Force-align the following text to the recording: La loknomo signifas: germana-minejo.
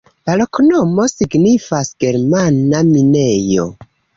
La 0.27 0.35
loknomo 0.41 1.05
signifas: 1.11 1.93
germana-minejo. 2.05 3.71